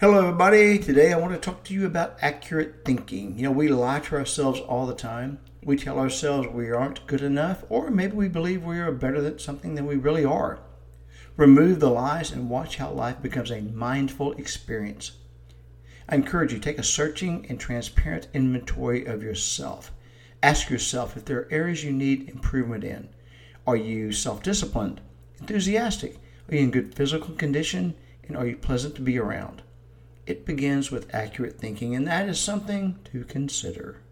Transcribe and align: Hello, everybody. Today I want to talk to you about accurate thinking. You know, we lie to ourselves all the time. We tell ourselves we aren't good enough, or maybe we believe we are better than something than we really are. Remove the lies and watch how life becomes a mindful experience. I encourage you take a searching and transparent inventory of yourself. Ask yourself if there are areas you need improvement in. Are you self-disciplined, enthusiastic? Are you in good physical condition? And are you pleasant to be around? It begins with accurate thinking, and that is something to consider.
Hello, 0.00 0.20
everybody. 0.20 0.78
Today 0.78 1.12
I 1.12 1.18
want 1.18 1.32
to 1.32 1.40
talk 1.40 1.64
to 1.64 1.74
you 1.74 1.84
about 1.84 2.18
accurate 2.22 2.84
thinking. 2.84 3.36
You 3.36 3.42
know, 3.42 3.50
we 3.50 3.66
lie 3.66 3.98
to 3.98 4.14
ourselves 4.14 4.60
all 4.60 4.86
the 4.86 4.94
time. 4.94 5.40
We 5.64 5.76
tell 5.76 5.98
ourselves 5.98 6.46
we 6.46 6.70
aren't 6.70 7.04
good 7.08 7.20
enough, 7.20 7.64
or 7.68 7.90
maybe 7.90 8.12
we 8.12 8.28
believe 8.28 8.62
we 8.62 8.78
are 8.78 8.92
better 8.92 9.20
than 9.20 9.40
something 9.40 9.74
than 9.74 9.86
we 9.86 9.96
really 9.96 10.24
are. 10.24 10.60
Remove 11.36 11.80
the 11.80 11.90
lies 11.90 12.30
and 12.30 12.48
watch 12.48 12.76
how 12.76 12.92
life 12.92 13.20
becomes 13.20 13.50
a 13.50 13.60
mindful 13.60 14.34
experience. 14.34 15.16
I 16.08 16.14
encourage 16.14 16.52
you 16.52 16.60
take 16.60 16.78
a 16.78 16.84
searching 16.84 17.44
and 17.48 17.58
transparent 17.58 18.28
inventory 18.32 19.04
of 19.04 19.24
yourself. 19.24 19.90
Ask 20.44 20.70
yourself 20.70 21.16
if 21.16 21.24
there 21.24 21.40
are 21.40 21.48
areas 21.50 21.82
you 21.82 21.90
need 21.90 22.28
improvement 22.28 22.84
in. 22.84 23.08
Are 23.66 23.76
you 23.76 24.12
self-disciplined, 24.12 25.00
enthusiastic? 25.40 26.18
Are 26.48 26.54
you 26.54 26.60
in 26.60 26.70
good 26.70 26.94
physical 26.94 27.34
condition? 27.34 27.96
And 28.28 28.36
are 28.36 28.46
you 28.46 28.56
pleasant 28.56 28.94
to 28.94 29.02
be 29.02 29.18
around? 29.18 29.62
It 30.28 30.44
begins 30.44 30.90
with 30.90 31.14
accurate 31.14 31.58
thinking, 31.58 31.96
and 31.96 32.06
that 32.06 32.28
is 32.28 32.38
something 32.38 32.98
to 33.10 33.24
consider. 33.24 34.02